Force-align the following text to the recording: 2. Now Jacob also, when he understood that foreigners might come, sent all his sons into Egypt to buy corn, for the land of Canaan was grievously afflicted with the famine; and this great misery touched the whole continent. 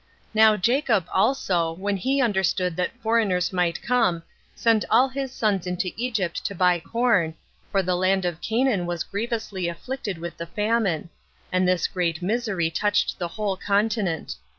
2. 0.33 0.39
Now 0.39 0.57
Jacob 0.57 1.05
also, 1.13 1.73
when 1.73 1.95
he 1.95 2.23
understood 2.23 2.75
that 2.75 2.99
foreigners 3.03 3.53
might 3.53 3.83
come, 3.83 4.23
sent 4.55 4.83
all 4.89 5.07
his 5.07 5.31
sons 5.31 5.67
into 5.67 5.91
Egypt 5.95 6.43
to 6.45 6.55
buy 6.55 6.79
corn, 6.79 7.35
for 7.71 7.83
the 7.83 7.95
land 7.95 8.25
of 8.25 8.41
Canaan 8.41 8.87
was 8.87 9.03
grievously 9.03 9.67
afflicted 9.67 10.17
with 10.17 10.37
the 10.37 10.47
famine; 10.47 11.11
and 11.51 11.67
this 11.67 11.85
great 11.85 12.23
misery 12.23 12.71
touched 12.71 13.19
the 13.19 13.27
whole 13.27 13.55
continent. 13.55 14.37